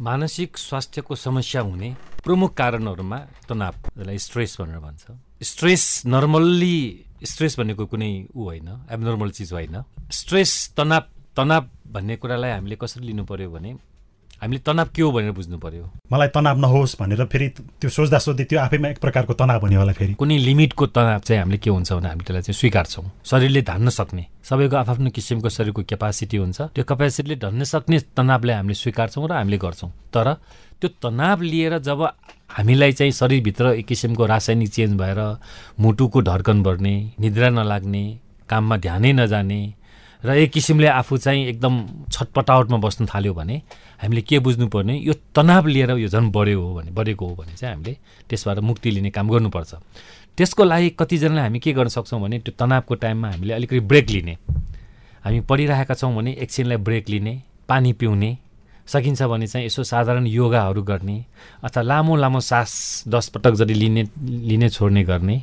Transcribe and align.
मानसिक 0.00 0.56
स्वास्थ्यको 0.58 1.14
समस्या 1.16 1.60
हुने 1.60 1.88
प्रमुख 2.24 2.54
कारणहरूमा 2.54 3.18
तनाव 3.48 3.74
जसलाई 3.96 4.18
स्ट्रेस 4.18 4.56
भनेर 4.60 4.78
भन्छ। 4.78 5.04
स्ट्रेस 5.42 5.84
नर्मल्ली 6.06 6.78
स्ट्रेस 7.24 7.58
भनेको 7.58 7.86
कुनै 7.86 8.10
ऊ 8.30 8.44
होइन 8.44 8.68
एबनर्मल 8.92 9.30
चिज 9.30 9.52
होइन। 9.52 9.82
स्ट्रेस 10.12 10.52
तनाव 10.76 11.02
तनाव 11.36 11.64
भन्ने 11.92 12.16
कुरालाई 12.16 12.50
हामीले 12.50 12.76
कसरी 12.76 13.06
लिनु 13.06 13.24
पर्यो 13.24 13.50
भने 13.50 13.74
हामीले 14.42 14.60
तनाव 14.62 14.88
के 14.94 15.02
हो 15.02 15.10
भनेर 15.12 15.32
बुझ्नु 15.34 15.58
पर्यो? 15.58 15.84
मलाई 16.12 16.28
तनाव 16.30 16.58
नहोस् 16.62 16.94
भनेर 17.00 17.24
फेरि 17.26 17.48
त्यो 17.82 17.90
सोच्दा 17.90 18.18
सोच्दै 18.22 18.44
त्यो 18.46 18.58
आफैमा 18.60 18.88
एक 18.88 18.98
प्रकारको 19.02 19.34
तनाव 19.34 19.60
हुने 19.66 19.76
होला 19.76 19.92
फेरि। 19.98 20.14
कुनै 20.14 20.38
लिमिटको 20.38 20.86
तनाव 20.94 21.20
चाहिँ 21.26 21.42
हामीले 21.42 21.58
के 21.58 21.70
हुन्छ 21.70 21.92
भने 21.92 22.08
हामी 22.08 22.22
त्यसलाई 22.22 22.42
चाहिँ 22.46 22.58
स्वीकार्छौँ। 22.58 23.04
शरीरले 23.26 23.62
धान्न 23.66 23.88
सक्ने 23.90 24.24
सबैको 24.46 24.76
आफ्नो 24.78 25.10
किसिमको 25.10 25.48
शरीरको 25.50 25.82
क्यापासिटी 25.90 26.36
हुन्छ। 26.38 26.58
त्यो 26.70 26.84
क्यापासिटीले 26.86 27.36
धन्न 27.42 27.64
सक्ने 27.66 27.98
तनावलाई 28.14 28.54
हामीले 28.62 28.74
स्वीकार्छौँ 28.78 29.26
र 29.26 29.32
हामीले 29.42 29.58
गर्छौँ। 29.58 29.90
तर 30.14 30.26
त्यो 30.78 30.88
तनाव 31.02 31.42
लिएर 31.42 31.78
जब 31.82 32.00
हामीलाई 32.54 32.92
चाहिँ 32.94 33.12
शरीरभित्र 33.12 33.66
एक 33.82 33.86
किसिमको 33.90 34.22
रासायनिक 34.22 34.70
चेन्ज 34.70 34.94
भएर 34.94 35.20
मुटुको 35.82 36.22
धड्कन 36.22 36.62
बढ्ने 36.62 36.94
निद्रा 37.18 37.48
नलाग्ने 37.50 38.04
काममा 38.48 38.76
ध्यानै 38.86 39.12
नजाने 39.12 39.60
र 40.24 40.34
एक 40.34 40.50
किसिमले 40.52 40.86
आफू 40.86 41.16
चाहिँ 41.16 41.46
एकदम 41.46 41.74
छटपटावटमा 42.12 42.76
बस्न 42.76 43.06
थाल्यो 43.06 43.34
भने 43.34 43.56
हामीले 44.02 44.22
के 44.22 44.38
बुझ्नुपर्ने 44.38 44.96
यो 44.98 45.12
तनाव 45.34 45.66
लिएर 45.66 45.90
यो 45.98 46.08
झन् 46.08 46.30
बढ्यो 46.34 46.60
हो 46.60 46.74
भने 46.74 46.90
बढेको 46.90 47.26
हो 47.26 47.34
भने 47.34 47.54
चाहिँ 47.54 47.74
हामीले 47.74 47.96
त्यसबाट 48.28 48.58
मुक्ति 48.58 48.90
लिने 48.90 49.10
काम 49.10 49.28
गर्नुपर्छ। 49.30 49.74
त्यसको 50.36 50.64
लागि 50.64 50.90
कतिजनाले 50.98 51.40
हामी 51.40 51.58
के 51.58 51.72
गर्न 51.72 51.88
सक्छौँ 51.88 52.20
भने 52.22 52.38
त्यो 52.38 52.54
तनावको 52.58 52.94
टाइममा 52.94 53.30
हामीले 53.30 53.54
अलिकति 53.54 53.80
ब्रेक 53.80 54.10
लिने। 54.10 54.36
हामी 55.24 55.40
पढिरहेका 55.46 55.94
छौँ 55.94 56.14
भने 56.16 56.32
एकछिनलाई 56.42 56.76
ब्रेक 56.82 57.08
लिने 57.08 57.42
पानी 57.68 57.92
पिउने 57.92 58.36
सकिन्छ 58.86 59.22
भने 59.22 59.46
चाहिँ 59.46 59.66
यसो 59.66 59.82
साधारण 59.84 60.26
योगाहरू 60.26 60.82
गर्ने 60.82 61.24
अथवा 61.62 61.82
लामो 61.82 62.16
लामो 62.16 62.40
सास 62.40 63.04
दस 63.08 63.28
पटक 63.28 63.54
जति 63.54 63.74
लिने 63.74 64.02
लिने 64.18 64.68
छोड्ने 64.68 65.04
गर्ने 65.04 65.36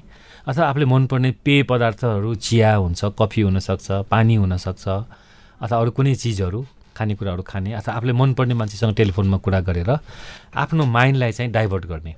अथवा 0.47 0.65
आफूले 0.69 0.85
मनपर्ने 0.85 1.31
पेय 1.45 1.63
पदार्थहरू 1.69 2.35
चिया 2.35 2.75
हुन्छ 2.75 3.05
कफी 3.19 3.41
हुनसक्छ 3.41 3.87
पानी 4.11 4.35
हुनसक्छ 4.35 4.85
अथवा 4.87 5.77
अरू 5.79 5.91
कुनै 5.91 6.13
चिजहरू 6.15 6.59
खानेकुराहरू 6.97 7.43
खाने 7.43 7.73
अथवा 7.73 7.93
आफूले 7.95 8.13
मनपर्ने 8.13 8.53
मान्छेसँग 8.53 8.93
टेलिफोनमा 8.95 9.37
कुरा 9.37 9.59
गरेर 9.67 9.89
आफ्नो 10.55 10.85
माइन्डलाई 10.85 11.31
चाहिँ 11.31 11.51
डाइभर्ट 11.51 11.85
गर्ने 11.85 12.13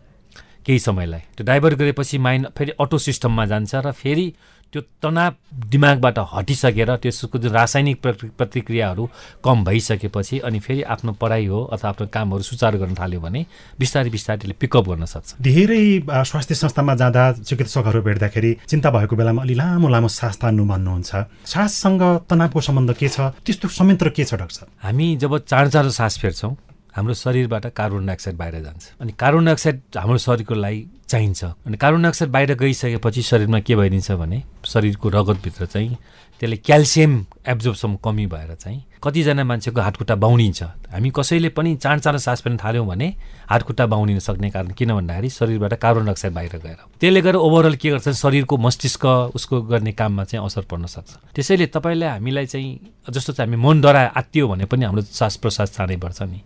केही 0.66 0.80
समयलाई। 0.80 1.23
त्यो 1.36 1.45
डाइभर्ट 1.45 1.75
गरेपछि 1.80 2.17
माइन्ड 2.17 2.48
फेरि 2.58 2.72
अटो 2.80 2.98
सिस्टममा 2.98 3.45
जान्छ 3.45 3.75
र 3.75 3.92
फेरि 3.92 4.28
त्यो 4.73 4.82
तनाव 5.04 5.34
दिमागबाट 5.72 6.18
हटिसकेर 6.34 6.96
त्यसको 7.04 7.38
जुन 7.40 7.52
रासायनिक 7.52 7.98
प्रतिक्रियाहरू 8.38 9.04
कम 9.44 9.64
भइसकेपछि 9.64 10.40
अनि 10.40 10.60
फेरि 10.60 10.82
आफ्नो 10.94 11.12
पढाइ 11.22 11.46
हो 11.48 11.64
अथवा 11.73 11.90
आफ्नो 11.90 12.08
कामहरू 12.14 12.44
सुचारू 12.44 12.78
गर्न 12.80 12.95
थाल्यो 13.00 13.20
भने 13.20 13.45
बिस्तारै 13.80 14.10
बिस्तारै 14.10 14.38
त्यसले 14.38 14.56
पिकअप 14.60 14.86
गर्न 14.90 15.06
सक्छ। 15.06 15.36
धेरै 15.42 15.84
स्वास्थ्य 16.04 16.56
संस्थामा 16.56 16.95
जाँदा 16.95 17.23
चिकित्सकहरू 17.48 18.02
भेट्दाखेरि 18.02 18.52
चिन्ता 18.68 18.90
भएको 18.92 19.16
बेलामा 19.16 19.42
अलि 19.42 19.56
लामो 19.56 19.88
लामो 19.88 20.08
सास 20.12 20.38
तान्नु 20.42 20.66
भन्नुहुन्छ। 20.68 21.12
साससँग 21.48 22.04
तनावको 22.30 22.62
सम्बन्ध 22.62 22.94
के 23.00 23.08
छ? 23.08 23.32
त्यस्तो 23.48 23.68
संयन्त्र 23.72 24.10
के 24.12 24.23
छ 24.23 24.36
डाक्टर 24.36 24.68
हामी 24.84 25.16
जब 25.16 25.38
चाँडो 25.48 25.70
चाँडो 25.70 25.90
सास 25.95 26.20
फेर्छौँ 26.20 26.56
हाम्रो 26.98 27.14
शरीरबाट 27.14 27.66
कार्बन 27.78 28.06
डाइअक्साइड 28.06 28.38
बाहिर 28.38 28.62
जान्छ। 28.64 29.02
अनि 29.02 29.12
कार्बन 29.20 29.45
डाइअक्साइड 29.45 29.81
हाम्रो 29.98 30.17
शरीरको 30.17 30.53
लागि 30.56 30.81
चाहिन्छ। 31.09 31.44
अनि 31.44 31.78
कार्बन 31.78 32.02
डाइअक्साइड 32.02 32.31
बाहिर 32.31 32.54
गइसकेपछि 32.58 33.22
शरीरमा 33.22 33.59
के 33.59 33.76
भइदिन्छ 33.76 34.12
भने 34.12 34.44
शरीरको 34.66 35.09
रगतभित्र 35.09 35.66
चाहिँ 35.66 35.98
त्यसले 36.42 36.58
क्याल्सियम 36.58 37.14
एब्जोर्बसम्म 37.50 37.95
कमी 38.04 38.26
भएर 38.28 38.54
चाहिँ 38.56 38.84
कतिजना 39.04 39.44
मान्छेको 39.44 39.81
हातखुट्टा 39.81 40.16
बाउनिन्छ। 40.16 40.64
हामी 40.94 41.09
कसैले 41.16 41.50
पनि 41.50 41.76
चाँड 41.76 42.02
चाँडो 42.02 42.20
सास 42.20 42.42
फेर्न 42.42 42.58
थाल्यौँ 42.58 42.86
भने 42.88 43.08
हातखुट्टा 43.50 43.86
बाउनिन 43.86 44.20
सक्ने 44.20 44.50
कारण 44.50 44.72
किन 44.73 44.94
भन्दाखेरि 44.94 45.30
शरीरबाट 45.30 45.73
कार्बन 45.73 46.06
डाइअक्साइड 46.06 46.34
बाहिर 46.34 46.56
गएर। 46.58 46.78
त्यसले 47.00 47.22
गर्दा 47.22 47.39
ओभरअल 47.39 47.76
के 47.76 47.89
गर्छ 47.89 48.09
शरीरको 48.09 48.58
मस्तिष्क 48.58 49.06
उसको 49.38 49.61
गर्ने 49.70 49.92
काममा 49.94 50.23
चाहिँ 50.23 50.45
असर 50.45 50.61
पर्न 50.70 50.86
सक्छ। 50.86 51.33
त्यसैले 51.36 51.66
तपाईँलाई 51.73 52.10
हामीलाई 52.10 52.45
चाहिँ 52.45 52.70
जस्तो 53.10 53.33
चाहिँ 53.33 53.49
हामी 53.49 53.64
मन 53.64 53.82
डरा 53.82 54.02
आत्तियो 54.17 54.48
भने 54.48 54.66
पनि 54.66 54.86
हाम्रो 54.86 55.02
श्वास 55.02 55.36
प्रश्वास 55.42 55.77
चाँडै 55.77 55.98
पर्छ 55.98 56.22
नि। 56.22 56.42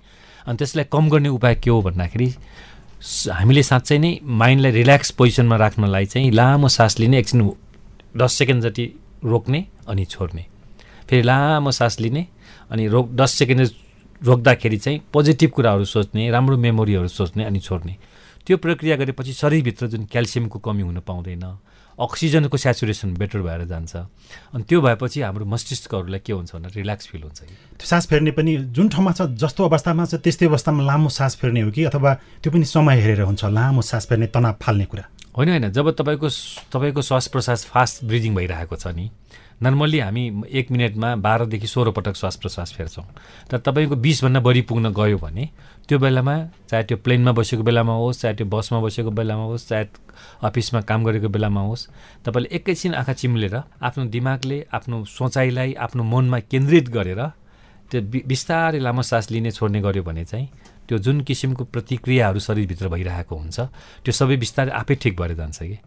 अनि 0.48 0.58
त्यसलाई 0.58 0.86
कम 0.92 1.10
गर्ने 1.10 1.30
उपाय 1.30 1.56
के 1.56 1.70
हो 1.70 1.82
भन्दाखेरि 1.82 2.30
हामीले 3.32 3.64
साँच्चै 3.64 3.98
नै 3.98 4.12
माइन्डलाई 4.24 4.72
रिल्याक्स 4.72 5.12
पोजिसनमा 5.18 5.56
राख्नलाई 5.58 6.06
चाहिँ 6.06 6.32
लामो 6.32 6.68
सास 6.68 7.00
लिने 7.00 7.20
एकछिन 7.20 7.52
दस 8.18 8.34
सेकेन्ड 8.34 8.64
जति 8.64 8.86
रोक्ने 9.26 9.66
अनि 9.88 10.06
छोड्ने। 10.06 10.46
फेरि 11.10 11.24
लामो 11.24 11.72
सास 11.72 12.00
लिने 12.00 12.26
अनि 12.72 12.88
रोक 12.88 13.12
दस 13.14 13.32
सेकेन्ड 13.32 13.70
रोक्दाखेरि 14.22 14.78
चाहिँ 14.78 15.02
पोजिटिभ 15.14 15.50
कुराहरू 15.50 15.86
सोच्ने 15.86 16.30
राम्रो 16.32 16.58
मेमोरीहरू 16.58 17.08
सोच्ने 17.08 17.44
अनि 17.46 17.60
छोड्ने। 17.60 17.96
त्यो 18.48 18.58
प्रक्रिया 18.58 18.96
गरेपछि 18.96 19.34
शरीरभित्र 19.34 19.88
जुन 19.88 20.06
क्याल्सियमको 20.06 20.60
कमी 20.60 20.82
हुन 20.82 21.00
पाउँदैन 21.08 21.46
अक्सिजनको 22.02 22.58
सेचुरेसन 22.58 23.14
बेटर 23.14 23.40
भएर 23.42 23.66
जान्छ। 23.70 23.96
अनि 24.54 24.64
त्यो 24.64 24.82
भएपछि 24.82 25.22
हाम्रो 25.22 25.46
मस्तिष्कहरूलाई 25.46 26.20
के 26.26 26.34
हुन्छ 26.34 26.56
भने 26.56 26.68
रिल्याक्स 26.76 27.08
फिल 27.08 27.22
हुन्छ। 27.22 27.40
त्यो 27.78 27.86
सास 27.86 28.08
फेर्ने 28.10 28.32
पनि 28.34 28.58
जुन 28.74 28.90
ठाउँमा 28.90 29.12
छ 29.12 29.22
जस्तो 29.38 29.62
अवस्थामा 29.70 30.06
छ 30.06 30.14
त्यस्तै 30.18 30.46
अवस्थामा 30.50 30.82
लामो 30.84 31.10
सास 31.10 31.36
फेर्ने 31.38 31.62
हो 31.62 31.72
कि? 31.72 31.84
अथवा 31.86 32.14
त्यो 32.42 32.50
पनि 32.52 32.66
समय 32.66 32.96
हेरेर 33.02 33.22
हुन्छ 33.30 33.46
लामो 33.46 33.82
सास 33.82 34.08
फेर्ने 34.10 34.28
तनाव 34.34 34.56
फाल्ने 34.62 34.86
कुरा। 34.86 35.06
होइन 35.38 35.50
होइन। 35.50 35.70
जब 35.72 35.86
तपाईँको 35.96 36.28
तपाईँको 36.74 37.02
श्वास 37.02 37.28
प्रश्वास 37.28 37.66
फास्ट 37.66 38.04
ब्रिदिङ 38.04 38.36
भइरहेको 38.36 38.76
छ 38.76 38.88
नि 38.92 39.10
नर्मल्ली 39.64 40.00
हामी 40.00 40.24
एक 40.52 40.72
मिनटमा 40.72 41.16
बाह्रदेखि 41.16 41.68
सोह्र 41.68 41.92
पटक 41.92 42.16
श्वास 42.16 42.36
प्रश्वास 42.36 42.74
फेर्छौँ। 42.74 43.06
तर 43.52 43.58
तपाईँको 43.58 43.96
बिसभन्दा 43.96 44.40
बढी 44.40 44.62
पुग्न 44.66 44.90
गयो 44.90 45.18
भने 45.18 45.50
त्यो 45.88 46.00
बेलामा 46.00 46.36
चाहे 46.70 46.84
त्यो 46.84 46.98
प्लेनमा 46.98 47.32
बसेको 47.32 47.64
बेलामा 47.64 47.94
होस् 47.94 48.22
चाहे 48.22 48.36
त्यो 48.36 48.48
बसमा 48.48 48.80
बसेको 48.82 49.12
बेलामा 49.12 49.44
होस् 49.44 49.68
चाहे 49.70 49.86
अफिसमा 50.44 50.82
काम 50.82 51.04
गरेको 51.06 51.30
बेलामा 51.30 51.62
होस् 51.62 51.88
तपाईँले 52.26 52.50
एकैछिन 52.58 52.94
आँखा 52.96 53.14
चिम्लेर 53.14 53.56
आफ्नो 53.82 54.06
दिमागले 54.10 54.66
आफ्नो 54.74 55.04
सोचाइलाई 55.06 55.74
आफ्नो 55.78 56.04
मनमा 56.04 56.40
केन्द्रित 56.52 56.90
गरेर 56.90 57.22
त्यो 57.92 58.02
बिस्तारै 58.26 58.80
लामो 58.80 59.02
सास 59.02 59.32
लिने 59.32 59.52
छोड्ने 59.52 59.82
गर्यो 59.82 60.04
भने 60.04 60.26
चाहिँ 60.26 60.50
त्यो 60.88 60.98
जुन 60.98 61.22
किसिमको 61.22 61.64
प्रतिक्रियाहरू 61.64 62.40
शरीरभित्र 62.40 62.88
भइरहेको 62.88 63.36
हुन्छ 63.36 63.60
त्यो 64.04 64.12
सबै 64.12 64.38
बिस्तारै 64.38 64.72
आफै 64.72 64.96
ठिक 64.96 65.14
भएर 65.20 65.34
जान्छ 65.36 65.60
कि? 65.64 65.78